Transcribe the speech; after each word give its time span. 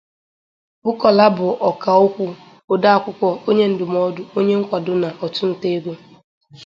Bukola 0.83 1.25
bụ 1.35 1.47
ọkà 1.69 1.91
okwu, 2.03 2.25
ode 2.73 2.87
akwụkwọ, 2.95 3.27
onye 3.49 3.65
ndụmọdụ, 3.71 4.21
onye 4.37 4.53
nkwado 4.61 4.93
na 5.01 5.09
ọchụnta 5.25 5.67
ego. 5.77 5.93